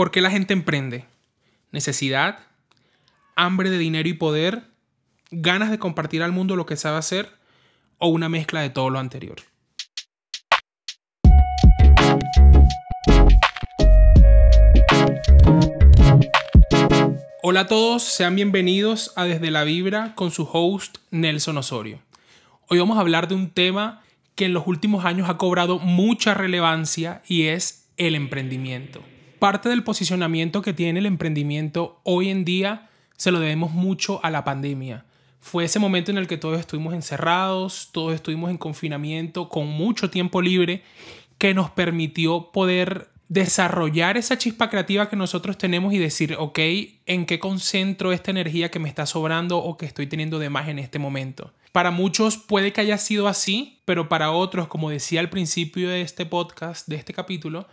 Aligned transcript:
¿Por 0.00 0.10
qué 0.10 0.22
la 0.22 0.30
gente 0.30 0.54
emprende? 0.54 1.04
¿Necesidad? 1.72 2.38
¿Hambre 3.36 3.68
de 3.68 3.76
dinero 3.76 4.08
y 4.08 4.14
poder? 4.14 4.62
¿Ganas 5.30 5.70
de 5.70 5.78
compartir 5.78 6.22
al 6.22 6.32
mundo 6.32 6.56
lo 6.56 6.64
que 6.64 6.78
sabe 6.78 6.96
hacer? 6.96 7.28
¿O 7.98 8.08
una 8.08 8.30
mezcla 8.30 8.62
de 8.62 8.70
todo 8.70 8.88
lo 8.88 8.98
anterior? 8.98 9.42
Hola 17.42 17.60
a 17.60 17.66
todos, 17.66 18.02
sean 18.02 18.36
bienvenidos 18.36 19.12
a 19.16 19.24
Desde 19.24 19.50
la 19.50 19.64
Vibra 19.64 20.14
con 20.14 20.30
su 20.30 20.48
host 20.50 20.96
Nelson 21.10 21.58
Osorio. 21.58 22.00
Hoy 22.68 22.78
vamos 22.78 22.96
a 22.96 23.02
hablar 23.02 23.28
de 23.28 23.34
un 23.34 23.50
tema 23.50 24.02
que 24.34 24.46
en 24.46 24.54
los 24.54 24.66
últimos 24.66 25.04
años 25.04 25.28
ha 25.28 25.36
cobrado 25.36 25.78
mucha 25.78 26.32
relevancia 26.32 27.20
y 27.28 27.48
es 27.48 27.86
el 27.98 28.14
emprendimiento 28.14 29.02
parte 29.40 29.68
del 29.68 29.82
posicionamiento 29.82 30.62
que 30.62 30.72
tiene 30.72 31.00
el 31.00 31.06
emprendimiento 31.06 32.00
hoy 32.04 32.28
en 32.28 32.44
día 32.44 32.88
se 33.16 33.32
lo 33.32 33.40
debemos 33.40 33.72
mucho 33.72 34.24
a 34.24 34.30
la 34.30 34.44
pandemia. 34.44 35.04
Fue 35.40 35.64
ese 35.64 35.78
momento 35.78 36.10
en 36.10 36.18
el 36.18 36.28
que 36.28 36.36
todos 36.36 36.60
estuvimos 36.60 36.94
encerrados, 36.94 37.88
todos 37.92 38.14
estuvimos 38.14 38.50
en 38.50 38.58
confinamiento, 38.58 39.48
con 39.48 39.66
mucho 39.66 40.10
tiempo 40.10 40.40
libre, 40.40 40.82
que 41.38 41.54
nos 41.54 41.70
permitió 41.70 42.52
poder 42.52 43.08
desarrollar 43.28 44.16
esa 44.16 44.38
chispa 44.38 44.68
creativa 44.68 45.08
que 45.08 45.16
nosotros 45.16 45.56
tenemos 45.56 45.94
y 45.94 45.98
decir, 45.98 46.36
ok, 46.38 46.58
¿en 47.06 47.26
qué 47.26 47.38
concentro 47.38 48.12
esta 48.12 48.30
energía 48.30 48.70
que 48.70 48.78
me 48.78 48.88
está 48.88 49.06
sobrando 49.06 49.58
o 49.58 49.76
que 49.76 49.86
estoy 49.86 50.06
teniendo 50.06 50.38
de 50.38 50.50
más 50.50 50.68
en 50.68 50.78
este 50.78 50.98
momento? 50.98 51.52
Para 51.72 51.90
muchos 51.90 52.36
puede 52.36 52.72
que 52.72 52.82
haya 52.82 52.98
sido 52.98 53.28
así, 53.28 53.80
pero 53.84 54.08
para 54.08 54.32
otros, 54.32 54.68
como 54.68 54.90
decía 54.90 55.20
al 55.20 55.30
principio 55.30 55.88
de 55.88 56.02
este 56.02 56.26
podcast, 56.26 56.88
de 56.88 56.96
este 56.96 57.14
capítulo, 57.14 57.68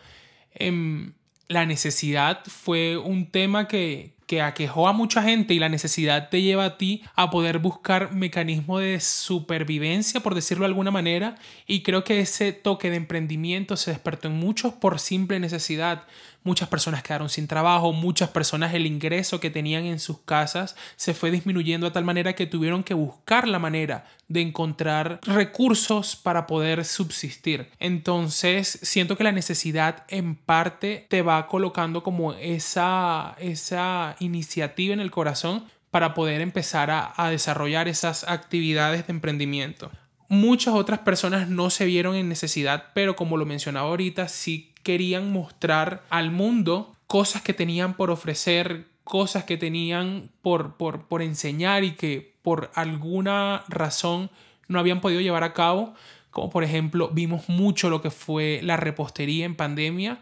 eh, 0.54 1.12
la 1.48 1.66
necesidad 1.66 2.42
fue 2.46 2.98
un 2.98 3.32
tema 3.32 3.68
que, 3.68 4.14
que 4.28 4.42
aquejó 4.42 4.88
a 4.88 4.94
mucha 4.94 5.24
gente 5.24 5.54
y 5.54 5.60
la 5.60 5.70
necesidad 5.70 6.30
te 6.30 6.42
lleva 6.42 6.66
a 6.66 6.78
ti 6.78 7.02
a 7.16 7.30
poder 7.32 7.60
buscar 7.60 8.14
mecanismos 8.14 8.82
de 8.82 9.00
supervivencia, 9.00 10.20
por 10.20 10.36
decirlo 10.36 10.64
de 10.64 10.68
alguna 10.68 10.92
manera, 10.92 11.36
y 11.66 11.82
creo 11.82 12.04
que 12.04 12.20
ese 12.20 12.52
toque 12.52 12.90
de 12.90 12.98
emprendimiento 12.98 13.78
se 13.78 13.92
despertó 13.92 14.28
en 14.28 14.36
muchos 14.36 14.74
por 14.74 15.00
simple 15.00 15.40
necesidad. 15.40 16.04
Muchas 16.48 16.70
personas 16.70 17.04
quedaron 17.04 17.28
sin 17.28 17.46
trabajo, 17.46 17.92
muchas 17.92 18.30
personas 18.30 18.74
el 18.74 18.86
ingreso 18.86 19.42
que 19.42 19.50
tenían 19.50 19.84
en 19.84 20.00
sus 20.00 20.20
casas 20.20 20.78
se 20.96 21.14
fue 21.14 21.30
disminuyendo 21.30 21.88
a 21.88 21.92
tal 21.92 22.06
manera 22.06 22.36
que 22.36 22.46
tuvieron 22.46 22.86
que 22.86 22.94
buscar 22.94 23.50
la 23.50 23.60
manera 23.60 24.06
de 24.30 24.40
encontrar 24.44 25.20
recursos 25.24 26.16
para 26.16 26.48
poder 26.48 26.86
subsistir. 26.86 27.70
Entonces, 27.82 28.80
siento 28.82 29.18
que 29.18 29.26
la 29.26 29.34
necesidad 29.34 30.06
en 30.08 30.36
parte 30.36 31.06
te 31.10 31.22
va 31.22 31.48
colocando 31.48 32.02
como 32.02 32.32
esa, 32.32 33.36
esa 33.40 34.16
iniciativa 34.22 34.94
en 34.94 35.02
el 35.02 35.12
corazón 35.12 35.66
para 35.92 36.14
poder 36.14 36.40
empezar 36.40 36.92
a, 36.92 37.14
a 37.18 37.30
desarrollar 37.30 37.90
esas 37.90 38.24
actividades 38.24 39.06
de 39.06 39.12
emprendimiento. 39.12 39.92
Muchas 40.30 40.76
otras 40.76 41.00
personas 41.00 41.50
no 41.50 41.70
se 41.70 41.86
vieron 41.86 42.16
en 42.16 42.30
necesidad, 42.30 42.92
pero 42.94 43.18
como 43.18 43.36
lo 43.36 43.46
mencionaba 43.46 43.90
ahorita, 43.90 44.30
sí 44.30 44.74
querían 44.88 45.34
mostrar 45.34 46.06
al 46.10 46.32
mundo 46.32 46.96
cosas 47.08 47.42
que 47.42 47.54
tenían 47.54 47.96
por 47.96 48.10
ofrecer, 48.10 48.86
cosas 49.04 49.44
que 49.44 49.58
tenían 49.58 50.30
por, 50.42 50.78
por, 50.78 51.08
por 51.08 51.22
enseñar 51.22 51.84
y 51.84 51.92
que 51.92 52.36
por 52.42 52.72
alguna 52.74 53.66
razón 53.68 54.30
no 54.70 54.80
habían 54.80 55.02
podido 55.02 55.20
llevar 55.20 55.44
a 55.44 55.52
cabo, 55.52 55.94
como 56.30 56.50
por 56.50 56.64
ejemplo 56.64 57.10
vimos 57.10 57.50
mucho 57.50 57.90
lo 57.90 58.02
que 58.02 58.12
fue 58.12 58.62
la 58.64 58.78
repostería 58.78 59.44
en 59.44 59.56
pandemia 59.56 60.20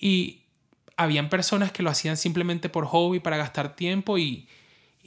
y 0.00 0.40
habían 0.96 1.28
personas 1.28 1.70
que 1.70 1.82
lo 1.82 1.90
hacían 1.90 2.16
simplemente 2.16 2.70
por 2.70 2.86
hobby, 2.86 3.20
para 3.20 3.36
gastar 3.36 3.76
tiempo 3.76 4.16
y, 4.16 4.48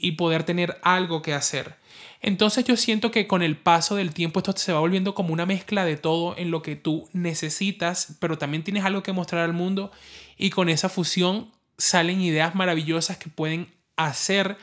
y 0.02 0.14
poder 0.14 0.44
tener 0.44 0.80
algo 0.84 1.22
que 1.22 1.34
hacer. 1.34 1.76
Entonces 2.22 2.66
yo 2.66 2.76
siento 2.76 3.12
que 3.12 3.28
con 3.28 3.42
el 3.42 3.58
paso 3.58 3.96
del 3.96 4.14
tiempo 4.14 4.40
esto 4.40 4.54
se 4.56 4.74
va 4.74 4.80
volviendo 4.80 5.16
como 5.16 5.34
una 5.34 5.46
mezcla 5.46 5.86
de 5.86 5.96
todo 5.96 6.36
en 6.38 6.52
lo 6.52 6.62
que 6.62 6.76
tú 6.76 7.08
necesitas, 7.14 8.18
pero 8.20 8.38
también 8.38 8.64
tienes 8.64 8.84
algo 8.84 9.04
que 9.04 9.14
mostrar 9.14 9.44
al 9.44 9.54
mundo 9.54 9.92
y 10.38 10.50
con 10.50 10.68
esa 10.70 10.90
fusión 10.90 11.52
salen 11.78 12.22
ideas 12.22 12.56
maravillosas 12.56 13.18
que 13.18 13.30
pueden 13.30 13.74
hacer 13.96 14.58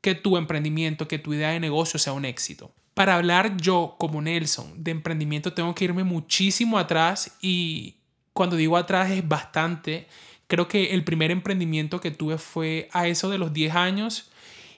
que 0.00 0.14
tu 0.14 0.36
emprendimiento, 0.36 1.06
que 1.06 1.18
tu 1.18 1.32
idea 1.32 1.50
de 1.50 1.60
negocio 1.60 1.98
sea 1.98 2.12
un 2.12 2.24
éxito. 2.24 2.72
Para 2.94 3.14
hablar 3.14 3.56
yo 3.56 3.96
como 3.98 4.22
Nelson 4.22 4.82
de 4.82 4.90
emprendimiento 4.90 5.52
tengo 5.52 5.74
que 5.74 5.84
irme 5.84 6.02
muchísimo 6.02 6.78
atrás 6.78 7.36
y 7.40 7.96
cuando 8.32 8.56
digo 8.56 8.76
atrás 8.76 9.10
es 9.10 9.26
bastante. 9.26 10.08
Creo 10.48 10.66
que 10.66 10.94
el 10.94 11.04
primer 11.04 11.30
emprendimiento 11.30 12.00
que 12.00 12.10
tuve 12.10 12.38
fue 12.38 12.88
a 12.92 13.06
eso 13.06 13.30
de 13.30 13.38
los 13.38 13.52
10 13.52 13.74
años 13.74 14.30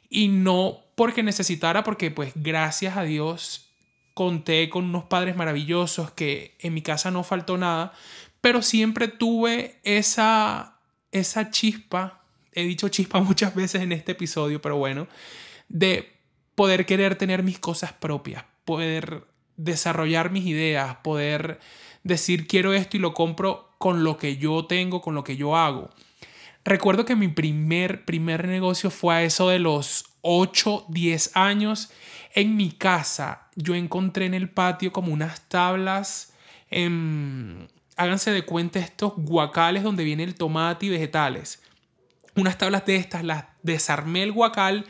y 0.09 0.29
no 0.29 0.79
porque 0.95 1.23
necesitara, 1.23 1.85
porque 1.85 2.11
pues 2.11 2.33
gracias 2.35 2.97
a 2.97 3.03
Dios 3.03 3.71
conté 4.15 4.69
con 4.69 4.87
unos 4.87 5.05
padres 5.05 5.37
maravillosos 5.37 6.11
que 6.11 6.57
en 6.59 6.75
mi 6.75 6.83
casa 6.83 7.11
no 7.11 7.23
faltó 7.23 7.57
nada, 7.57 7.93
pero 8.41 8.63
siempre 8.63 9.09
tuve 9.09 9.79
esa, 9.85 10.81
esa 11.13 11.51
chispa, 11.51 12.25
he 12.53 12.65
dicho 12.65 12.89
chispa 12.89 13.21
muchas 13.23 13.55
veces 13.55 13.83
en 13.83 13.93
este 13.93 14.13
episodio, 14.13 14.61
pero 14.61 14.77
bueno, 14.77 15.07
de 15.69 16.13
poder 16.55 16.87
querer 16.87 17.15
tener 17.15 17.43
mis 17.45 17.61
cosas 17.61 17.93
propias, 17.93 18.45
poder 18.65 19.25
desarrollar 19.57 20.31
mis 20.33 20.47
ideas, 20.47 20.97
poder 21.05 21.61
decir 22.03 22.49
quiero 22.49 22.73
esto 22.75 22.97
y 22.97 23.01
lo 23.01 23.15
compro 23.15 23.75
con 23.79 24.03
lo 24.03 24.17
que 24.17 24.37
yo 24.37 24.67
tengo, 24.67 25.01
con 25.01 25.15
lo 25.15 25.23
que 25.23 25.37
yo 25.37 25.57
hago. 25.57 25.91
Recuerdo 26.69 27.07
que 27.07 27.17
mi 27.17 27.29
primer, 27.29 28.05
primer 28.05 28.47
negocio 28.47 28.91
fue 28.91 29.15
a 29.15 29.23
eso 29.23 29.49
de 29.49 29.59
los 29.59 30.05
8, 30.21 30.85
10 30.91 31.31
años. 31.35 31.91
En 32.35 32.59
mi 32.59 32.73
casa 32.73 33.49
yo 33.57 33.75
encontré 33.75 34.27
en 34.27 34.35
el 34.35 34.51
patio 34.51 34.93
como 34.93 35.11
unas 35.11 35.49
tablas, 35.49 36.35
háganse 37.97 38.33
de 38.33 38.45
cuenta 38.45 38.81
estos 38.81 39.15
guacales 39.17 39.83
donde 39.83 40.05
viene 40.05 40.25
el 40.25 40.35
tomate 40.35 40.85
y 40.85 40.91
vegetales. 40.91 41.63
Unas 42.37 42.59
tablas 42.59 42.85
de 42.85 42.97
estas, 42.97 43.25
las 43.25 43.47
desarmé 43.63 44.23
el 44.23 44.33
guacal, 44.33 44.85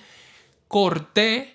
corté 0.66 1.55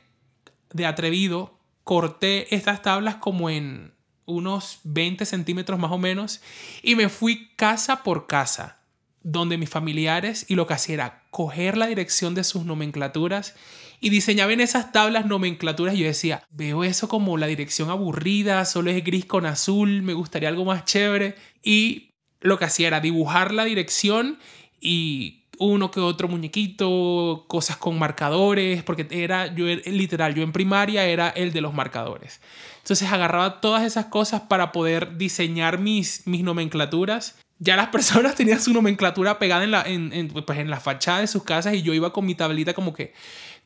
de 0.71 0.85
atrevido, 0.85 1.59
corté 1.83 2.55
estas 2.55 2.81
tablas 2.81 3.17
como 3.17 3.49
en 3.49 3.93
unos 4.25 4.79
20 4.85 5.25
centímetros 5.25 5.77
más 5.77 5.91
o 5.91 5.97
menos 5.97 6.39
y 6.81 6.95
me 6.95 7.09
fui 7.09 7.49
casa 7.57 8.03
por 8.03 8.25
casa 8.25 8.79
donde 9.23 9.57
mis 9.57 9.69
familiares 9.69 10.45
y 10.47 10.55
lo 10.55 10.67
que 10.67 10.73
hacía 10.73 10.95
era 10.95 11.23
coger 11.31 11.77
la 11.77 11.87
dirección 11.87 12.35
de 12.35 12.43
sus 12.43 12.65
nomenclaturas 12.65 13.55
y 13.99 14.09
diseñaba 14.09 14.51
en 14.51 14.59
esas 14.59 14.91
tablas 14.91 15.25
nomenclaturas 15.25 15.95
yo 15.95 16.05
decía, 16.05 16.45
veo 16.51 16.83
eso 16.83 17.07
como 17.07 17.37
la 17.37 17.47
dirección 17.47 17.89
aburrida, 17.89 18.65
solo 18.65 18.91
es 18.91 19.03
gris 19.03 19.25
con 19.25 19.45
azul, 19.45 20.01
me 20.01 20.13
gustaría 20.13 20.49
algo 20.49 20.65
más 20.65 20.83
chévere 20.83 21.35
y 21.63 22.09
lo 22.41 22.59
que 22.59 22.65
hacía 22.65 22.87
era 22.87 22.99
dibujar 22.99 23.53
la 23.53 23.63
dirección 23.63 24.39
y 24.81 25.43
uno 25.57 25.91
que 25.91 26.01
otro 26.01 26.27
muñequito, 26.27 27.45
cosas 27.47 27.77
con 27.77 27.97
marcadores, 27.97 28.83
porque 28.83 29.07
era 29.09 29.53
yo 29.53 29.65
literal, 29.85 30.35
yo 30.35 30.43
en 30.43 30.51
primaria 30.51 31.05
era 31.05 31.29
el 31.29 31.53
de 31.53 31.61
los 31.61 31.73
marcadores. 31.73 32.41
Entonces 32.79 33.09
agarraba 33.09 33.61
todas 33.61 33.83
esas 33.83 34.07
cosas 34.07 34.41
para 34.41 34.73
poder 34.73 35.17
diseñar 35.17 35.77
mis, 35.79 36.27
mis 36.27 36.43
nomenclaturas 36.43 37.37
ya 37.63 37.77
las 37.77 37.87
personas 37.87 38.35
tenían 38.35 38.61
su 38.61 38.73
nomenclatura 38.73 39.39
pegada 39.39 39.63
en 39.63 39.71
la, 39.71 39.83
en, 39.83 40.27
pues 40.29 40.59
en 40.59 40.69
la 40.69 40.79
fachada 40.79 41.21
de 41.21 41.27
sus 41.27 41.43
casas 41.43 41.73
y 41.73 41.81
yo 41.81 41.93
iba 41.93 42.11
con 42.11 42.25
mi 42.25 42.35
tablita 42.35 42.73
como 42.73 42.93
que, 42.93 43.13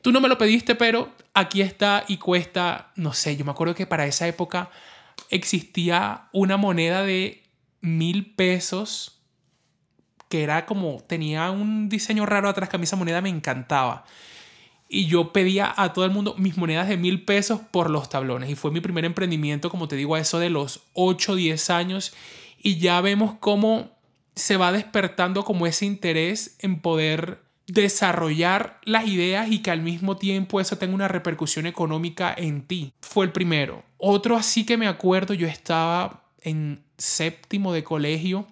tú 0.02 0.12
no 0.12 0.20
me 0.20 0.28
lo 0.28 0.38
pediste, 0.38 0.74
pero 0.74 1.10
aquí 1.34 1.60
está 1.60 2.04
y 2.06 2.18
cuesta, 2.18 2.92
no 2.94 3.12
sé, 3.12 3.36
yo 3.36 3.44
me 3.44 3.50
acuerdo 3.50 3.74
que 3.74 3.86
para 3.86 4.06
esa 4.06 4.26
época 4.28 4.70
existía 5.30 6.28
una 6.32 6.56
moneda 6.56 7.02
de 7.02 7.42
mil 7.80 8.34
pesos 8.34 9.20
que 10.28 10.42
era 10.42 10.66
como, 10.66 11.02
tenía 11.06 11.50
un 11.50 11.88
diseño 11.88 12.26
raro 12.26 12.48
atrás 12.48 12.68
que 12.68 12.76
a 12.76 12.78
mí 12.78 12.84
esa 12.84 12.96
moneda 12.96 13.22
me 13.22 13.30
encantaba. 13.30 14.04
Y 14.90 15.06
yo 15.06 15.32
pedía 15.32 15.72
a 15.74 15.92
todo 15.92 16.04
el 16.04 16.10
mundo 16.10 16.34
mis 16.38 16.56
monedas 16.56 16.86
de 16.88 16.98
mil 16.98 17.24
pesos 17.24 17.60
por 17.70 17.88
los 17.88 18.10
tablones. 18.10 18.50
Y 18.50 18.54
fue 18.54 18.70
mi 18.70 18.80
primer 18.80 19.06
emprendimiento, 19.06 19.70
como 19.70 19.88
te 19.88 19.96
digo, 19.96 20.14
a 20.14 20.20
eso 20.20 20.38
de 20.38 20.50
los 20.50 20.82
8, 20.92 21.34
10 21.34 21.70
años 21.70 22.14
y 22.58 22.78
ya 22.78 23.00
vemos 23.00 23.34
cómo 23.40 23.90
se 24.34 24.56
va 24.56 24.72
despertando 24.72 25.44
como 25.44 25.66
ese 25.66 25.86
interés 25.86 26.56
en 26.60 26.80
poder 26.80 27.42
desarrollar 27.66 28.80
las 28.84 29.06
ideas 29.06 29.50
y 29.50 29.60
que 29.60 29.70
al 29.70 29.82
mismo 29.82 30.16
tiempo 30.16 30.60
eso 30.60 30.78
tenga 30.78 30.94
una 30.94 31.08
repercusión 31.08 31.66
económica 31.66 32.34
en 32.36 32.62
ti. 32.62 32.92
Fue 33.00 33.26
el 33.26 33.32
primero. 33.32 33.82
Otro 33.98 34.36
así 34.36 34.64
que 34.64 34.76
me 34.76 34.88
acuerdo, 34.88 35.34
yo 35.34 35.46
estaba 35.46 36.24
en 36.42 36.82
séptimo 36.96 37.72
de 37.72 37.84
colegio, 37.84 38.46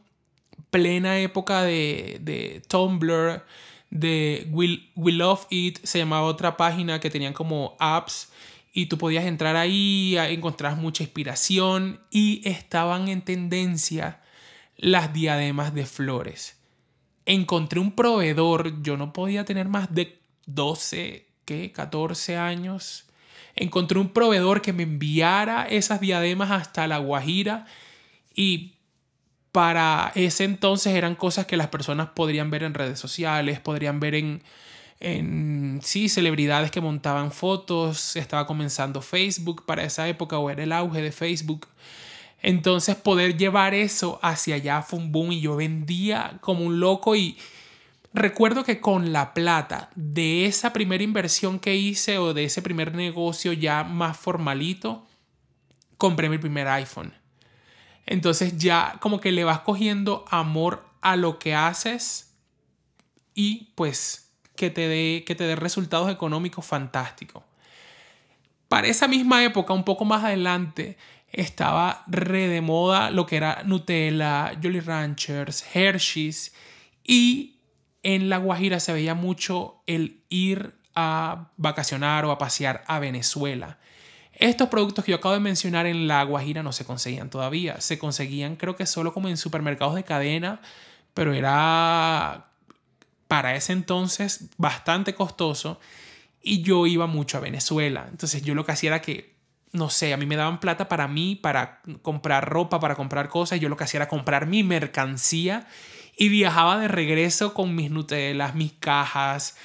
plena 0.71 1.19
época 1.19 1.63
de, 1.63 2.19
de 2.21 2.63
Tumblr, 2.69 3.43
de 3.91 4.49
We, 4.51 4.91
We 4.97 5.13
Love 5.13 5.47
It, 5.51 5.79
se 5.85 5.99
llamaba 5.99 6.27
otra 6.27 6.57
página 6.57 7.01
que 7.01 7.09
tenían 7.09 7.33
como 7.33 7.77
apps 7.79 8.31
y 8.77 8.87
tú 8.87 8.99
podías 8.99 9.25
entrar 9.25 9.57
ahí, 9.57 10.19
encontrabas 10.19 10.77
mucha 10.77 11.03
inspiración 11.03 12.03
y 12.11 12.47
estaban 12.47 13.09
en 13.09 13.23
tendencia 13.23 14.21
las 14.77 15.15
diademas 15.15 15.73
de 15.73 15.87
flores. 15.87 16.59
encontré 17.25 17.81
un 17.81 17.93
proveedor, 17.93 18.83
yo 18.83 18.99
no 18.99 19.15
podía 19.15 19.47
tener 19.47 19.67
más 19.67 19.95
de 19.95 20.21
12, 20.45 21.27
¿qué? 21.47 21.73
14 21.73 22.37
años. 22.37 23.07
Encontré 23.55 23.99
un 23.99 24.11
proveedor 24.11 24.61
que 24.61 24.75
me 24.75 24.83
enviara 24.83 25.65
esas 25.65 25.99
diademas 25.99 26.51
hasta 26.51 26.87
La 26.87 26.99
Guajira 26.99 27.65
y 28.35 28.75
para 29.53 30.13
ese 30.15 30.45
entonces 30.45 30.93
eran 30.93 31.15
cosas 31.15 31.47
que 31.47 31.57
las 31.57 31.69
personas 31.69 32.11
podrían 32.11 32.51
ver 32.51 32.63
en 32.63 32.75
redes 32.75 32.99
sociales, 32.99 33.59
podrían 33.59 34.01
ver 34.01 34.17
en, 34.17 34.43
en 35.01 35.81
sí, 35.83 36.09
celebridades 36.09 36.71
que 36.71 36.81
montaban 36.81 37.31
fotos, 37.31 38.17
estaba 38.17 38.47
comenzando 38.47 39.03
Facebook 39.03 39.65
para 39.67 39.85
esa 39.85 40.09
época 40.09 40.39
o 40.39 40.51
era 40.51 40.63
el 40.63 40.73
auge 40.73 41.03
de 41.03 41.13
Facebook. 41.13 41.69
Entonces 42.43 42.97
poder 42.97 43.37
llevar 43.37 43.75
eso 43.75 44.19
hacia 44.23 44.57
allá 44.57 44.83
fue 44.83 44.99
un 44.99 45.13
boom 45.13 45.33
y 45.33 45.41
yo 45.41 45.57
vendía 45.57 46.39
como 46.41 46.65
un 46.65 46.81
loco 46.81 47.17
y 47.17 47.37
recuerdo 48.15 48.65
que 48.65 48.81
con 48.81 49.13
la 49.13 49.35
plata 49.35 49.91
de 49.95 50.47
esa 50.47 50.73
primera 50.73 51.03
inversión 51.03 51.59
que 51.59 51.77
hice 51.77 52.19
o 52.19 52.35
de 52.35 52.45
ese 52.45 52.63
primer 52.63 52.95
negocio 52.95 53.53
ya 53.53 53.85
más 53.85 54.17
formalito, 54.17 55.07
compré 55.99 56.29
mi 56.29 56.39
primer 56.39 56.69
iPhone. 56.69 57.13
Entonces 58.07 58.57
ya 58.57 58.97
como 59.01 59.21
que 59.21 59.33
le 59.33 59.45
vas 59.45 59.61
cogiendo 59.61 60.25
amor 60.31 60.85
a 61.01 61.17
lo 61.17 61.39
que 61.39 61.55
haces 61.55 62.35
y 63.35 63.73
pues 63.75 64.26
que 64.57 64.71
te 64.71 64.89
dé 64.89 65.25
que 65.25 65.35
te 65.35 65.45
dé 65.45 65.57
resultados 65.57 66.11
económicos 66.11 66.65
fantásticos. 66.65 67.43
Para 68.69 68.89
esa 68.89 69.07
misma 69.07 69.45
época, 69.45 69.73
un 69.73 69.85
poco 69.85 70.05
más 70.05 70.25
adelante, 70.25 70.99
estaba 71.31 72.03
re 72.07 72.49
de 72.49 72.61
moda 72.61 73.11
lo 73.11 73.27
que 73.27 73.37
era 73.37 73.63
Nutella, 73.65 74.53
Jolly 74.61 74.81
Ranchers, 74.81 75.65
Hershey's 75.75 76.53
y 77.05 77.57
en 78.03 78.29
La 78.29 78.39
Guajira 78.39 78.81
se 78.81 78.93
veía 78.93 79.15
mucho 79.15 79.83
el 79.87 80.23
ir 80.29 80.75
a 80.95 81.51
vacacionar 81.57 82.25
o 82.25 82.31
a 82.31 82.39
pasear 82.39 82.85
a 82.87 82.99
Venezuela. 82.99 83.79
Estos 84.33 84.69
productos 84.69 85.05
que 85.05 85.13
yo 85.13 85.17
acabo 85.17 85.35
de 85.35 85.41
mencionar 85.41 85.87
en 85.87 86.09
La 86.09 86.23
Guajira 86.23 86.63
no 86.63 86.73
se 86.73 86.85
conseguían 86.85 87.31
todavía. 87.31 87.81
Se 87.81 87.99
conseguían 87.99 88.57
creo 88.57 88.77
que 88.77 88.87
solo 88.87 89.13
como 89.13 89.29
en 89.29 89.37
supermercados 89.37 89.95
de 89.95 90.05
cadena, 90.05 90.61
pero 91.15 91.33
era 91.33 92.47
para 93.29 93.55
ese 93.57 93.73
entonces 93.73 94.49
bastante 94.57 95.15
costoso 95.15 95.81
y 96.43 96.63
yo 96.63 96.87
iba 96.87 97.07
mucho 97.07 97.39
a 97.39 97.41
Venezuela. 97.41 98.07
Entonces 98.11 98.43
yo 98.43 98.55
lo 98.55 98.65
que 98.65 98.73
hacía 98.73 98.91
era 98.91 99.03
que 99.03 99.37
no 99.73 99.91
sé, 99.91 100.13
a 100.13 100.17
mí 100.17 100.27
me 100.27 100.37
daban 100.37 100.59
plata 100.59 100.89
para 100.89 101.07
mí, 101.07 101.37
para 101.37 101.81
comprar 102.03 102.49
ropa, 102.49 102.81
para 102.81 102.95
comprar 102.95 103.29
cosas. 103.29 103.61
Yo 103.61 103.69
lo 103.69 103.77
que 103.77 103.85
hacía 103.85 103.99
era 103.99 104.09
comprar 104.09 104.47
mi 104.47 104.63
mercancía 104.63 105.67
y 106.17 106.29
viajaba 106.29 106.79
de 106.79 106.89
regreso 106.89 107.53
con 107.53 107.75
mis 107.75 107.91
Nutellas, 107.91 108.55
mis 108.55 108.73
cajas. 108.73 109.57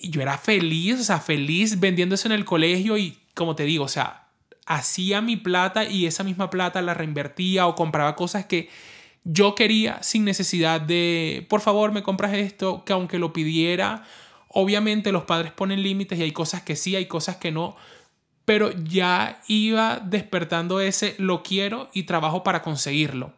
Y 0.00 0.10
yo 0.10 0.22
era 0.22 0.38
feliz, 0.38 1.00
o 1.00 1.04
sea, 1.04 1.20
feliz 1.20 1.80
vendiendo 1.80 2.14
eso 2.14 2.28
en 2.28 2.32
el 2.32 2.44
colegio 2.44 2.96
y 2.96 3.18
como 3.34 3.54
te 3.54 3.64
digo, 3.64 3.84
o 3.84 3.88
sea, 3.88 4.28
hacía 4.66 5.20
mi 5.20 5.36
plata 5.36 5.84
y 5.84 6.06
esa 6.06 6.24
misma 6.24 6.50
plata 6.50 6.82
la 6.82 6.94
reinvertía 6.94 7.66
o 7.66 7.74
compraba 7.74 8.16
cosas 8.16 8.46
que 8.46 8.70
yo 9.30 9.54
quería 9.54 10.02
sin 10.02 10.24
necesidad 10.24 10.80
de, 10.80 11.46
por 11.50 11.60
favor, 11.60 11.92
me 11.92 12.02
compras 12.02 12.32
esto, 12.32 12.82
que 12.86 12.94
aunque 12.94 13.18
lo 13.18 13.34
pidiera, 13.34 14.04
obviamente 14.48 15.12
los 15.12 15.24
padres 15.24 15.52
ponen 15.52 15.82
límites 15.82 16.18
y 16.18 16.22
hay 16.22 16.32
cosas 16.32 16.62
que 16.62 16.76
sí, 16.76 16.96
hay 16.96 17.04
cosas 17.04 17.36
que 17.36 17.52
no, 17.52 17.76
pero 18.46 18.70
ya 18.72 19.42
iba 19.46 20.00
despertando 20.02 20.80
ese 20.80 21.14
lo 21.18 21.42
quiero 21.42 21.90
y 21.92 22.04
trabajo 22.04 22.42
para 22.42 22.62
conseguirlo. 22.62 23.34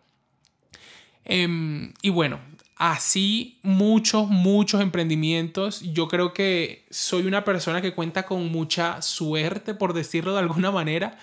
Em, 1.25 1.93
y 2.03 2.11
bueno, 2.11 2.39
así 2.77 3.59
muchos, 3.63 4.29
muchos 4.29 4.81
emprendimientos. 4.81 5.81
Yo 5.81 6.07
creo 6.07 6.33
que 6.33 6.87
soy 6.91 7.27
una 7.27 7.45
persona 7.45 7.83
que 7.83 7.95
cuenta 7.95 8.27
con 8.27 8.47
mucha 8.53 9.03
suerte, 9.03 9.75
por 9.75 9.93
decirlo 9.93 10.35
de 10.35 10.39
alguna 10.39 10.71
manera, 10.71 11.19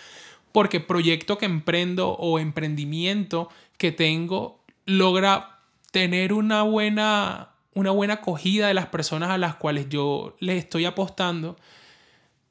porque 0.58 0.80
proyecto 0.80 1.38
que 1.38 1.46
emprendo 1.46 2.14
o 2.14 2.40
emprendimiento 2.40 3.48
que 3.78 3.92
tengo 3.92 4.60
logra 4.86 5.60
tener 5.92 6.34
una 6.34 6.64
buena, 6.64 7.50
una 7.76 7.92
buena 7.92 8.16
acogida 8.16 8.68
de 8.68 8.74
las 8.74 8.88
personas 8.88 9.30
a 9.30 9.38
las 9.38 9.54
cuales 9.54 9.88
yo 9.88 10.36
les 10.40 10.58
estoy 10.58 10.86
apostando 10.86 11.58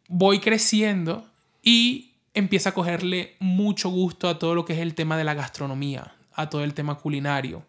voy 0.07 0.39
creciendo 0.39 1.27
y 1.65 2.13
empieza 2.33 2.69
a 2.69 2.75
cogerle 2.75 3.35
mucho 3.41 3.89
gusto 3.89 4.29
a 4.29 4.39
todo 4.39 4.55
lo 4.55 4.65
que 4.65 4.75
es 4.75 4.79
el 4.79 4.95
tema 4.95 5.19
de 5.19 5.25
la 5.25 5.35
gastronomía, 5.35 6.15
a 6.33 6.49
todo 6.49 6.63
el 6.63 6.75
tema 6.75 6.99
culinario. 6.99 7.65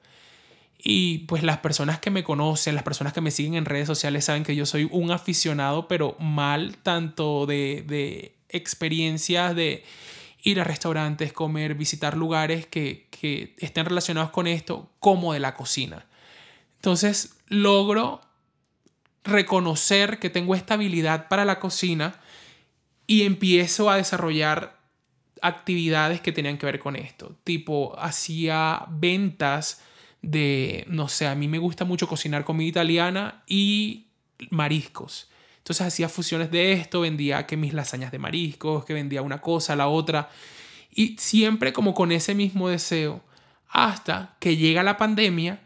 Y 0.78 1.26
pues 1.26 1.42
las 1.42 1.58
personas 1.58 1.98
que 1.98 2.12
me 2.12 2.24
conocen, 2.24 2.76
las 2.76 2.84
personas 2.84 3.12
que 3.12 3.22
me 3.22 3.32
siguen 3.32 3.56
en 3.56 3.66
redes 3.66 3.88
sociales 3.88 4.26
saben 4.26 4.44
que 4.44 4.56
yo 4.56 4.68
soy 4.68 4.88
un 4.92 5.10
aficionado, 5.10 5.88
pero 5.88 6.16
mal 6.20 6.78
tanto 6.84 7.48
de, 7.48 7.84
de 7.88 8.36
experiencias 8.50 9.56
de 9.56 9.84
ir 10.42 10.60
a 10.60 10.64
restaurantes, 10.64 11.34
comer, 11.34 11.76
visitar 11.76 12.16
lugares 12.16 12.66
que, 12.68 13.08
que 13.10 13.56
estén 13.60 13.86
relacionados 13.86 14.32
con 14.32 14.48
esto, 14.48 14.92
como 15.00 15.34
de 15.34 15.40
la 15.40 15.56
cocina. 15.56 16.06
Entonces 16.76 17.38
logro 17.48 18.22
reconocer 19.24 20.20
que 20.20 20.30
tengo 20.30 20.56
esta 20.56 20.76
habilidad 20.76 21.28
para 21.28 21.46
la 21.46 21.60
cocina 21.60 22.20
y 23.08 23.24
empiezo 23.24 23.90
a 23.90 23.98
desarrollar 23.98 24.78
actividades 25.42 26.22
que 26.22 26.32
tenían 26.32 26.58
que 26.58 26.66
ver 26.66 26.80
con 26.80 26.96
esto. 26.96 27.36
Tipo, 27.44 27.98
hacía 28.00 28.86
ventas 28.90 29.82
de, 30.22 30.86
no 30.88 31.08
sé, 31.08 31.28
a 31.28 31.36
mí 31.36 31.48
me 31.48 31.60
gusta 31.60 31.86
mucho 31.86 32.08
cocinar 32.08 32.44
comida 32.44 32.70
italiana 32.70 33.44
y 33.48 34.08
mariscos. 34.50 35.30
Entonces 35.68 35.86
hacía 35.86 36.08
fusiones 36.08 36.50
de 36.50 36.72
esto, 36.72 37.02
vendía 37.02 37.46
que 37.46 37.58
mis 37.58 37.74
lasañas 37.74 38.10
de 38.10 38.20
mariscos, 38.20 38.86
que 38.86 38.94
vendía 38.94 39.22
una 39.22 39.42
cosa, 39.42 39.76
la 39.76 39.90
otra. 39.90 40.30
Y 40.90 41.18
siempre 41.18 41.74
como 41.74 41.94
con 41.94 42.14
ese 42.14 42.34
mismo 42.36 42.70
deseo. 42.70 43.22
Hasta 43.68 44.38
que 44.40 44.56
llega 44.56 44.82
la 44.82 44.96
pandemia 44.96 45.60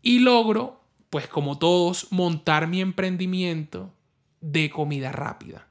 y 0.00 0.20
logro, 0.20 0.80
pues 1.10 1.26
como 1.26 1.58
todos, 1.58 2.12
montar 2.12 2.68
mi 2.68 2.80
emprendimiento 2.80 3.92
de 4.40 4.70
comida 4.70 5.10
rápida 5.10 5.66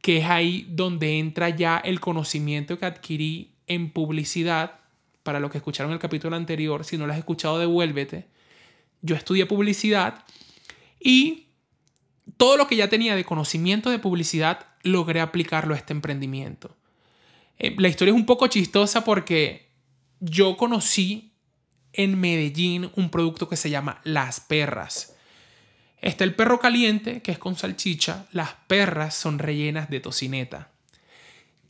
que 0.00 0.18
es 0.18 0.26
ahí 0.26 0.66
donde 0.68 1.18
entra 1.18 1.48
ya 1.48 1.78
el 1.78 1.98
conocimiento 1.98 2.78
que 2.78 2.84
adquirí 2.84 3.52
en 3.66 3.90
publicidad. 3.90 4.78
Para 5.22 5.40
los 5.40 5.50
que 5.50 5.56
escucharon 5.56 5.92
el 5.92 5.98
capítulo 5.98 6.36
anterior, 6.36 6.84
si 6.84 6.98
no 6.98 7.06
lo 7.06 7.12
has 7.14 7.18
escuchado, 7.18 7.58
devuélvete. 7.58 8.26
Yo 9.00 9.16
estudié 9.16 9.46
publicidad 9.46 10.22
y 11.00 11.43
todo 12.36 12.56
lo 12.56 12.66
que 12.66 12.76
ya 12.76 12.88
tenía 12.88 13.16
de 13.16 13.24
conocimiento 13.24 13.90
de 13.90 13.98
publicidad 13.98 14.66
logré 14.82 15.20
aplicarlo 15.20 15.74
a 15.74 15.76
este 15.76 15.92
emprendimiento. 15.92 16.76
Eh, 17.58 17.74
la 17.78 17.88
historia 17.88 18.12
es 18.12 18.16
un 18.16 18.26
poco 18.26 18.46
chistosa 18.46 19.04
porque 19.04 19.68
yo 20.20 20.56
conocí 20.56 21.32
en 21.92 22.20
Medellín 22.20 22.90
un 22.96 23.10
producto 23.10 23.48
que 23.48 23.56
se 23.56 23.70
llama 23.70 24.00
Las 24.04 24.40
Perras. 24.40 25.14
Está 26.00 26.24
el 26.24 26.34
perro 26.34 26.60
caliente, 26.60 27.22
que 27.22 27.32
es 27.32 27.38
con 27.38 27.56
salchicha. 27.56 28.26
Las 28.32 28.50
perras 28.66 29.14
son 29.14 29.38
rellenas 29.38 29.88
de 29.88 30.00
tocineta. 30.00 30.70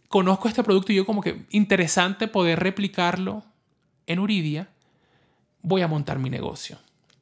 Conozco 0.09 0.49
este 0.49 0.65
producto 0.65 0.93
y 0.93 0.97
yo 0.97 1.07
como 1.07 1.23
que 1.23 1.45
interesante 1.51 2.27
poder 2.27 2.59
replicarlo 2.59 3.45
en 4.07 4.19
Uridia. 4.19 4.71
Voy 5.63 5.83
a 5.83 5.89
montar 5.89 6.19
mi 6.19 6.31
negocio. 6.31 6.79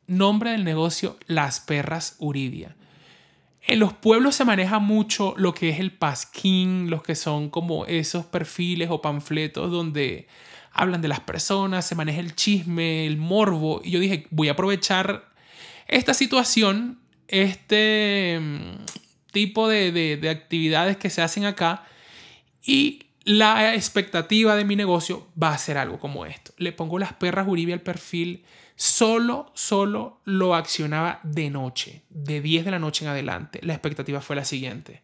Nombre 0.06 0.52
del 0.52 0.64
negocio, 0.64 1.18
Las 1.26 1.60
Perras 1.60 2.16
Uridia. 2.18 2.76
En 3.64 3.78
los 3.78 3.92
pueblos 3.92 4.34
se 4.34 4.44
maneja 4.44 4.80
mucho 4.80 5.34
lo 5.36 5.54
que 5.54 5.70
es 5.70 5.78
el 5.78 5.92
pasquín, 5.92 6.90
los 6.90 7.02
que 7.02 7.14
son 7.14 7.48
como 7.48 7.86
esos 7.86 8.26
perfiles 8.26 8.88
o 8.90 9.00
panfletos 9.00 9.70
donde 9.70 10.26
hablan 10.72 11.00
de 11.00 11.08
las 11.08 11.20
personas, 11.20 11.86
se 11.86 11.94
maneja 11.94 12.20
el 12.20 12.34
chisme, 12.34 13.06
el 13.06 13.18
morbo. 13.18 13.80
Y 13.84 13.90
yo 13.92 14.00
dije, 14.00 14.26
voy 14.30 14.48
a 14.48 14.52
aprovechar 14.52 15.32
esta 15.86 16.14
situación 16.14 16.98
este 17.28 18.38
mm, 18.40 18.84
tipo 19.32 19.68
de, 19.68 20.28
actividades 20.30 20.96
que 20.96 21.10
se 21.10 21.22
hacen 21.22 21.44
acá 21.44 21.84
y 22.64 23.06
la 23.24 23.74
expectativa 23.74 24.54
de 24.54 24.64
mi 24.64 24.76
negocio 24.76 25.28
va 25.40 25.54
a 25.54 25.58
ser 25.58 25.78
algo 25.78 25.98
como 25.98 26.26
esto. 26.26 26.52
Le 26.58 26.72
pongo 26.72 26.98
las 26.98 27.14
perras 27.14 27.46
Uribe 27.48 27.72
al 27.72 27.80
perfil, 27.80 28.44
solo, 28.82 29.52
solo 29.54 30.18
lo 30.24 30.56
accionaba 30.56 31.20
de 31.22 31.50
noche, 31.50 32.02
de 32.10 32.40
10 32.40 32.64
de 32.64 32.70
la 32.72 32.80
noche 32.80 33.04
en 33.04 33.12
adelante. 33.12 33.60
La 33.62 33.74
expectativa 33.74 34.20
fue 34.20 34.34
la 34.34 34.44
siguiente. 34.44 35.02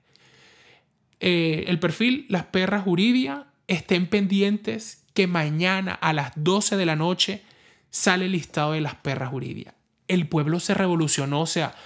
Eh, 1.20 1.64
el 1.68 1.78
perfil, 1.78 2.26
las 2.28 2.46
perras 2.46 2.88
Uribia, 2.88 3.46
estén 3.68 4.08
pendientes 4.08 5.04
que 5.14 5.28
mañana 5.28 5.92
a 5.92 6.12
las 6.12 6.32
12 6.34 6.76
de 6.76 6.86
la 6.86 6.96
noche 6.96 7.44
sale 7.88 8.24
el 8.24 8.32
listado 8.32 8.72
de 8.72 8.80
las 8.80 8.96
perras 8.96 9.32
Uribia. 9.32 9.74
El 10.08 10.26
pueblo 10.26 10.58
se 10.58 10.74
revolucionó, 10.74 11.42
o 11.42 11.46
sea, 11.46 11.76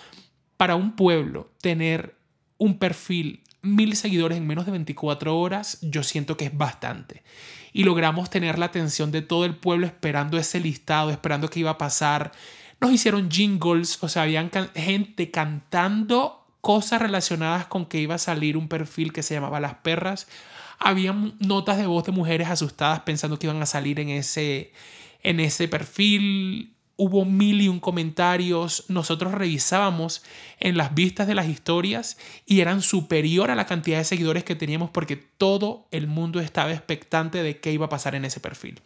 para 0.57 0.77
un 0.77 0.97
pueblo 0.97 1.53
tener 1.61 2.17
un 2.57 2.79
perfil, 2.79 3.43
mil 3.63 3.97
seguidores 3.97 4.39
en 4.39 4.47
menos 4.47 4.67
de 4.67 4.73
24 4.73 5.39
horas, 5.39 5.79
yo 5.81 6.03
siento 6.03 6.37
que 6.37 6.47
es 6.47 6.57
bastante. 6.57 7.23
Y 7.73 7.85
logramos 7.85 8.29
tener 8.29 8.59
la 8.59 8.67
atención 8.67 9.11
de 9.13 9.23
todo 9.23 9.45
el 9.45 9.57
pueblo 9.57 9.87
esperando 9.87 10.37
ese 10.37 10.61
listado, 10.61 11.11
esperando 11.11 11.49
qué 11.49 11.61
iba 11.61 11.71
a 11.71 11.79
pasar. 11.79 12.33
Nos 12.81 12.93
hicieron 12.93 13.31
jingles, 13.31 14.03
o 14.03 14.09
sea, 14.09 14.23
habían 14.23 14.51
gente 14.75 15.31
cantando 15.31 16.45
cosas 16.61 17.01
relacionadas 17.01 17.67
con 17.67 17.87
que 17.87 18.01
iba 18.01 18.17
a 18.17 18.19
salir 18.19 18.57
un 18.57 18.69
perfil 18.69 19.13
que 19.13 19.23
se 19.23 19.35
llamaba 19.35 19.61
Las 19.61 19.75
Perras. 19.77 20.27
Habían 20.79 21.35
notas 21.39 21.79
de 21.79 21.87
voz 21.87 22.05
de 22.05 22.13
mujeres 22.13 22.49
asustadas 22.49 23.01
pensando 23.01 23.39
que 23.39 23.47
iban 23.47 23.63
a 23.63 23.67
salir 23.67 24.01
en 24.01 24.09
ese, 24.09 24.73
en 25.23 25.41
ese 25.41 25.69
perfil 25.69 26.72
hubo 26.97 27.25
mil 27.25 27.61
y 27.61 27.69
un 27.69 27.81
comentarios, 27.81 28.85
nosotros 28.89 29.33
revisábamos 29.33 30.23
en 30.59 30.77
las 30.77 30.95
vistas 30.95 31.27
de 31.27 31.35
las 31.35 31.49
historias 31.49 32.19
y 32.47 32.61
eran 32.61 32.83
superior 32.83 33.51
a 33.51 33.55
la 33.55 33.67
cantidad 33.67 33.99
de 33.99 34.05
seguidores 34.05 34.45
que 34.45 34.55
teníamos 34.55 34.91
porque 34.91 35.17
todo 35.17 35.87
el 35.91 36.07
mundo 36.07 36.41
estaba 36.41 36.73
expectante 36.73 37.43
de 37.43 37.61
qué 37.61 37.73
iba 37.73 37.87
a 37.87 37.91
pasar 37.91 38.15
en 38.15 38.25
ese 38.25 38.41
perfil. 38.41 38.81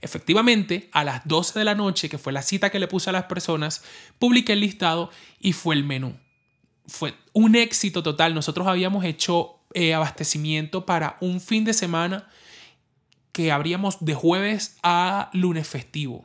Efectivamente, 0.00 0.88
a 0.92 1.04
las 1.04 1.26
12 1.26 1.58
de 1.58 1.64
la 1.64 1.74
noche, 1.74 2.08
que 2.08 2.18
fue 2.18 2.32
la 2.32 2.42
cita 2.42 2.70
que 2.70 2.78
le 2.78 2.88
puse 2.88 3.10
a 3.10 3.12
las 3.12 3.24
personas, 3.24 3.82
publiqué 4.18 4.52
el 4.52 4.60
listado 4.60 5.10
y 5.40 5.52
fue 5.52 5.74
el 5.74 5.84
menú. 5.84 6.16
Fue 6.86 7.14
un 7.32 7.56
éxito 7.56 8.02
total. 8.02 8.34
Nosotros 8.34 8.66
habíamos 8.66 9.04
hecho 9.04 9.56
eh, 9.74 9.94
abastecimiento 9.94 10.86
para 10.86 11.16
un 11.20 11.40
fin 11.40 11.64
de 11.64 11.74
semana 11.74 12.28
que 13.32 13.52
abríamos 13.52 13.98
de 14.00 14.14
jueves 14.14 14.78
a 14.82 15.30
lunes 15.32 15.68
festivo. 15.68 16.24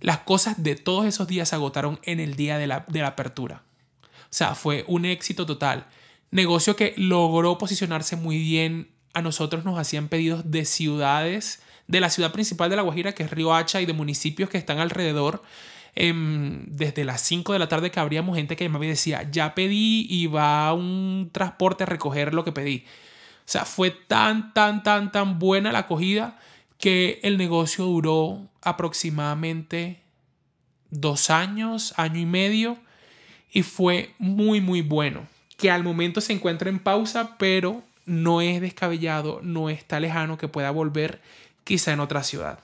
Las 0.00 0.18
cosas 0.18 0.62
de 0.62 0.76
todos 0.76 1.06
esos 1.06 1.26
días 1.26 1.48
se 1.48 1.56
agotaron 1.56 1.98
en 2.04 2.20
el 2.20 2.36
día 2.36 2.58
de 2.58 2.66
la, 2.66 2.84
de 2.88 3.00
la 3.00 3.08
apertura. 3.08 3.62
O 4.02 4.30
sea, 4.30 4.54
fue 4.54 4.84
un 4.86 5.04
éxito 5.04 5.46
total. 5.46 5.86
Negocio 6.30 6.76
que 6.76 6.94
logró 6.96 7.58
posicionarse 7.58 8.16
muy 8.16 8.38
bien. 8.38 8.90
A 9.14 9.22
nosotros 9.22 9.64
nos 9.64 9.78
hacían 9.78 10.08
pedidos 10.08 10.50
de 10.50 10.64
ciudades, 10.64 11.62
de 11.86 12.00
la 12.00 12.10
ciudad 12.10 12.32
principal 12.32 12.70
de 12.70 12.76
La 12.76 12.82
Guajira, 12.82 13.14
que 13.14 13.22
es 13.22 13.30
Río 13.30 13.54
Hacha, 13.54 13.80
y 13.80 13.86
de 13.86 13.92
municipios 13.94 14.50
que 14.50 14.58
están 14.58 14.78
alrededor. 14.78 15.42
Em, 15.94 16.64
desde 16.66 17.04
las 17.04 17.22
5 17.22 17.54
de 17.54 17.58
la 17.58 17.68
tarde 17.68 17.90
que 17.90 17.98
abríamos 17.98 18.36
gente 18.36 18.54
que 18.54 18.68
me 18.68 18.86
decía, 18.86 19.28
ya 19.30 19.54
pedí 19.54 20.06
y 20.08 20.26
va 20.26 20.72
un 20.72 21.30
transporte 21.32 21.82
a 21.82 21.86
recoger 21.86 22.34
lo 22.34 22.44
que 22.44 22.52
pedí. 22.52 22.84
O 23.38 23.50
sea, 23.50 23.64
fue 23.64 23.90
tan, 23.90 24.52
tan, 24.52 24.82
tan, 24.82 25.10
tan 25.10 25.38
buena 25.38 25.72
la 25.72 25.80
acogida 25.80 26.38
que 26.78 27.20
el 27.22 27.36
negocio 27.36 27.84
duró 27.84 28.48
aproximadamente 28.62 30.00
dos 30.90 31.30
años, 31.30 31.92
año 31.96 32.20
y 32.20 32.26
medio, 32.26 32.78
y 33.52 33.62
fue 33.62 34.14
muy, 34.18 34.60
muy 34.60 34.82
bueno. 34.82 35.26
Que 35.56 35.70
al 35.70 35.82
momento 35.82 36.20
se 36.20 36.32
encuentra 36.32 36.70
en 36.70 36.78
pausa, 36.78 37.36
pero 37.38 37.82
no 38.06 38.40
es 38.40 38.60
descabellado, 38.60 39.40
no 39.42 39.68
está 39.68 40.00
lejano 40.00 40.38
que 40.38 40.48
pueda 40.48 40.70
volver 40.70 41.20
quizá 41.64 41.92
en 41.92 42.00
otra 42.00 42.22
ciudad. 42.22 42.60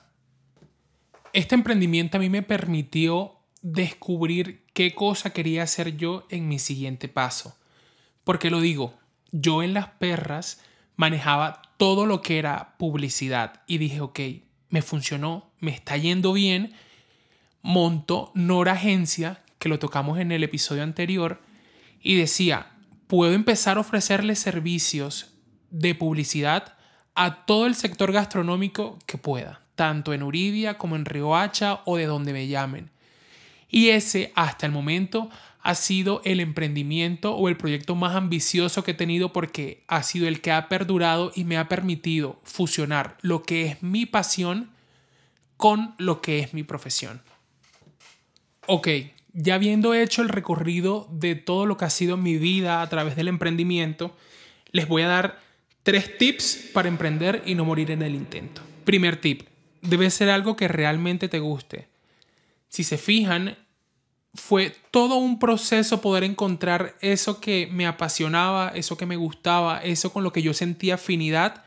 Este 1.33 1.53
emprendimiento 1.53 2.17
a 2.17 2.21
mí 2.21 2.29
me 2.29 2.41
permitió 2.41 3.35
descubrir 3.61 4.63
qué 4.73 4.95
cosa 4.95 5.33
quería 5.33 5.63
hacer 5.63 5.97
yo 5.97 6.25
en 6.29 6.47
mi 6.47 6.59
siguiente 6.59 7.09
paso. 7.09 7.57
Porque 8.23 8.49
lo 8.49 8.61
digo, 8.61 8.97
yo 9.31 9.61
en 9.61 9.73
las 9.73 9.87
perras 9.87 10.61
manejaba 10.95 11.61
todo 11.77 12.05
lo 12.05 12.21
que 12.21 12.39
era 12.39 12.75
publicidad 12.77 13.61
y 13.67 13.77
dije, 13.77 14.01
ok, 14.01 14.19
me 14.69 14.81
funcionó, 14.81 15.51
me 15.59 15.71
está 15.71 15.97
yendo 15.97 16.33
bien, 16.33 16.73
monto 17.61 18.31
Nora 18.35 18.73
Agencia, 18.73 19.41
que 19.59 19.69
lo 19.69 19.79
tocamos 19.79 20.19
en 20.19 20.31
el 20.31 20.43
episodio 20.43 20.83
anterior, 20.83 21.41
y 22.01 22.15
decía, 22.15 22.71
puedo 23.07 23.33
empezar 23.33 23.77
a 23.77 23.81
ofrecerle 23.81 24.35
servicios 24.35 25.33
de 25.71 25.95
publicidad 25.95 26.75
a 27.15 27.45
todo 27.45 27.65
el 27.65 27.75
sector 27.75 28.11
gastronómico 28.11 28.99
que 29.05 29.17
pueda, 29.17 29.61
tanto 29.75 30.13
en 30.13 30.23
Uribia 30.23 30.77
como 30.77 30.95
en 30.95 31.05
Riohacha 31.05 31.81
o 31.85 31.97
de 31.97 32.05
donde 32.05 32.33
me 32.33 32.47
llamen. 32.47 32.91
Y 33.69 33.89
ese, 33.89 34.31
hasta 34.35 34.65
el 34.65 34.71
momento, 34.71 35.29
ha 35.65 35.73
sido 35.73 36.21
el 36.25 36.41
emprendimiento 36.41 37.35
o 37.35 37.49
el 37.49 37.57
proyecto 37.57 37.95
más 37.95 38.15
ambicioso 38.15 38.83
que 38.83 38.91
he 38.91 38.93
tenido 38.93 39.33
porque 39.33 39.83
ha 39.87 40.03
sido 40.03 40.27
el 40.27 40.39
que 40.39 40.51
ha 40.51 40.69
perdurado 40.69 41.31
y 41.33 41.43
me 41.43 41.57
ha 41.57 41.67
permitido 41.67 42.39
fusionar 42.43 43.17
lo 43.21 43.41
que 43.41 43.65
es 43.65 43.81
mi 43.81 44.05
pasión 44.05 44.69
con 45.57 45.95
lo 45.97 46.21
que 46.21 46.37
es 46.37 46.53
mi 46.53 46.61
profesión. 46.61 47.23
Ok, 48.67 48.89
ya 49.33 49.55
habiendo 49.55 49.95
hecho 49.95 50.21
el 50.21 50.29
recorrido 50.29 51.09
de 51.11 51.33
todo 51.33 51.65
lo 51.65 51.77
que 51.77 51.85
ha 51.85 51.89
sido 51.89 52.15
mi 52.15 52.37
vida 52.37 52.83
a 52.83 52.87
través 52.89 53.15
del 53.15 53.27
emprendimiento, 53.27 54.15
les 54.71 54.87
voy 54.87 55.01
a 55.01 55.07
dar 55.07 55.39
tres 55.81 56.15
tips 56.19 56.69
para 56.73 56.89
emprender 56.89 57.41
y 57.43 57.55
no 57.55 57.65
morir 57.65 57.89
en 57.89 58.03
el 58.03 58.13
intento. 58.13 58.61
Primer 58.83 59.19
tip, 59.19 59.47
debe 59.81 60.11
ser 60.11 60.29
algo 60.29 60.55
que 60.55 60.67
realmente 60.67 61.27
te 61.27 61.39
guste. 61.39 61.87
Si 62.69 62.83
se 62.83 62.99
fijan, 62.99 63.57
fue 64.35 64.75
todo 64.91 65.15
un 65.15 65.39
proceso 65.39 66.01
poder 66.01 66.23
encontrar 66.23 66.95
eso 67.01 67.39
que 67.39 67.67
me 67.71 67.87
apasionaba, 67.87 68.69
eso 68.69 68.97
que 68.97 69.05
me 69.05 69.15
gustaba, 69.15 69.79
eso 69.79 70.11
con 70.13 70.23
lo 70.23 70.31
que 70.31 70.41
yo 70.41 70.53
sentía 70.53 70.95
afinidad. 70.95 71.63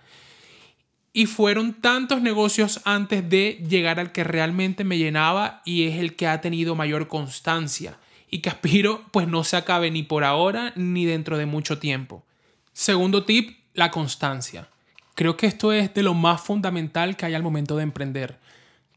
Y 1.12 1.26
fueron 1.26 1.74
tantos 1.74 2.20
negocios 2.20 2.80
antes 2.84 3.28
de 3.28 3.64
llegar 3.68 3.98
al 3.98 4.12
que 4.12 4.24
realmente 4.24 4.84
me 4.84 4.98
llenaba 4.98 5.62
y 5.64 5.86
es 5.86 5.98
el 5.98 6.14
que 6.14 6.26
ha 6.26 6.40
tenido 6.40 6.74
mayor 6.74 7.08
constancia 7.08 7.98
y 8.30 8.38
que 8.38 8.50
aspiro 8.50 9.02
pues 9.10 9.26
no 9.26 9.42
se 9.42 9.56
acabe 9.56 9.90
ni 9.90 10.02
por 10.02 10.22
ahora 10.22 10.72
ni 10.76 11.06
dentro 11.06 11.38
de 11.38 11.46
mucho 11.46 11.78
tiempo. 11.78 12.24
Segundo 12.72 13.24
tip, 13.24 13.58
la 13.74 13.90
constancia. 13.90 14.68
Creo 15.14 15.36
que 15.36 15.46
esto 15.46 15.72
es 15.72 15.92
de 15.94 16.02
lo 16.02 16.14
más 16.14 16.40
fundamental 16.40 17.16
que 17.16 17.26
hay 17.26 17.34
al 17.34 17.42
momento 17.42 17.76
de 17.76 17.82
emprender 17.82 18.38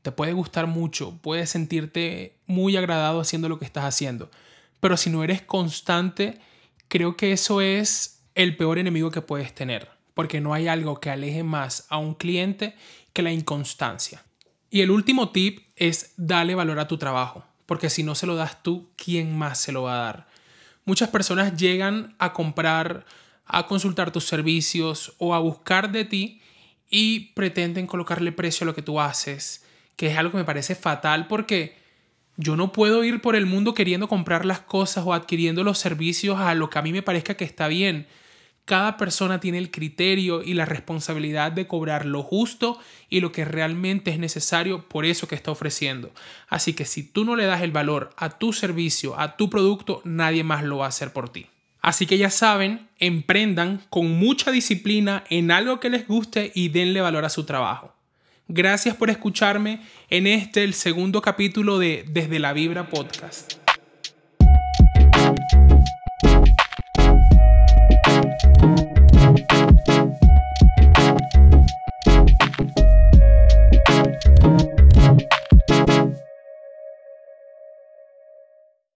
te 0.01 0.11
puede 0.11 0.33
gustar 0.33 0.67
mucho, 0.67 1.17
puedes 1.21 1.49
sentirte 1.49 2.35
muy 2.47 2.75
agradado 2.75 3.21
haciendo 3.21 3.49
lo 3.49 3.59
que 3.59 3.65
estás 3.65 3.85
haciendo, 3.85 4.31
pero 4.79 4.97
si 4.97 5.09
no 5.09 5.23
eres 5.23 5.41
constante, 5.41 6.39
creo 6.87 7.15
que 7.15 7.31
eso 7.31 7.61
es 7.61 8.23
el 8.35 8.57
peor 8.57 8.79
enemigo 8.79 9.11
que 9.11 9.21
puedes 9.21 9.53
tener, 9.53 9.89
porque 10.13 10.41
no 10.41 10.53
hay 10.53 10.67
algo 10.67 10.99
que 10.99 11.09
aleje 11.09 11.43
más 11.43 11.85
a 11.89 11.97
un 11.97 12.15
cliente 12.15 12.75
que 13.13 13.21
la 13.21 13.31
inconstancia. 13.31 14.23
Y 14.69 14.81
el 14.81 14.91
último 14.91 15.29
tip 15.29 15.67
es 15.75 16.13
darle 16.17 16.55
valor 16.55 16.79
a 16.79 16.87
tu 16.87 16.97
trabajo, 16.97 17.43
porque 17.65 17.89
si 17.89 18.03
no 18.03 18.15
se 18.15 18.25
lo 18.25 18.35
das 18.35 18.63
tú, 18.63 18.89
¿quién 18.95 19.37
más 19.37 19.59
se 19.59 19.71
lo 19.71 19.83
va 19.83 19.93
a 19.93 20.05
dar? 20.05 20.27
Muchas 20.85 21.09
personas 21.09 21.55
llegan 21.55 22.15
a 22.17 22.33
comprar, 22.33 23.05
a 23.45 23.67
consultar 23.67 24.11
tus 24.11 24.25
servicios 24.25 25.13
o 25.19 25.35
a 25.35 25.39
buscar 25.39 25.91
de 25.91 26.05
ti 26.05 26.41
y 26.89 27.31
pretenden 27.33 27.85
colocarle 27.85 28.31
precio 28.31 28.63
a 28.63 28.67
lo 28.67 28.75
que 28.75 28.81
tú 28.81 28.99
haces 28.99 29.63
que 30.01 30.07
es 30.07 30.17
algo 30.17 30.31
que 30.31 30.39
me 30.39 30.45
parece 30.45 30.73
fatal 30.73 31.27
porque 31.27 31.75
yo 32.35 32.55
no 32.55 32.71
puedo 32.71 33.03
ir 33.03 33.21
por 33.21 33.35
el 33.35 33.45
mundo 33.45 33.75
queriendo 33.75 34.07
comprar 34.07 34.47
las 34.47 34.59
cosas 34.59 35.05
o 35.05 35.13
adquiriendo 35.13 35.63
los 35.63 35.77
servicios 35.77 36.39
a 36.39 36.55
lo 36.55 36.71
que 36.71 36.79
a 36.79 36.81
mí 36.81 36.91
me 36.91 37.03
parezca 37.03 37.35
que 37.35 37.43
está 37.45 37.67
bien. 37.67 38.07
Cada 38.65 38.97
persona 38.97 39.39
tiene 39.39 39.59
el 39.59 39.69
criterio 39.69 40.41
y 40.41 40.55
la 40.55 40.65
responsabilidad 40.65 41.51
de 41.51 41.67
cobrar 41.67 42.07
lo 42.07 42.23
justo 42.23 42.79
y 43.11 43.19
lo 43.19 43.31
que 43.31 43.45
realmente 43.45 44.09
es 44.09 44.17
necesario 44.17 44.89
por 44.89 45.05
eso 45.05 45.27
que 45.27 45.35
está 45.35 45.51
ofreciendo. 45.51 46.11
Así 46.49 46.73
que 46.73 46.85
si 46.85 47.03
tú 47.03 47.23
no 47.23 47.35
le 47.35 47.45
das 47.45 47.61
el 47.61 47.71
valor 47.71 48.09
a 48.17 48.39
tu 48.39 48.53
servicio, 48.53 49.19
a 49.19 49.37
tu 49.37 49.51
producto, 49.51 50.01
nadie 50.03 50.43
más 50.43 50.63
lo 50.63 50.77
va 50.77 50.85
a 50.85 50.89
hacer 50.89 51.13
por 51.13 51.29
ti. 51.29 51.45
Así 51.79 52.07
que 52.07 52.17
ya 52.17 52.31
saben, 52.31 52.89
emprendan 52.97 53.83
con 53.91 54.09
mucha 54.09 54.49
disciplina 54.49 55.25
en 55.29 55.51
algo 55.51 55.79
que 55.79 55.91
les 55.91 56.07
guste 56.07 56.51
y 56.55 56.69
denle 56.69 57.01
valor 57.01 57.23
a 57.23 57.29
su 57.29 57.43
trabajo. 57.43 58.00
Gracias 58.53 58.97
por 58.97 59.09
escucharme 59.09 59.79
en 60.09 60.27
este, 60.27 60.65
el 60.65 60.73
segundo 60.73 61.21
capítulo 61.21 61.79
de 61.79 62.03
Desde 62.09 62.37
la 62.37 62.51
Vibra 62.51 62.89
Podcast. 62.89 63.60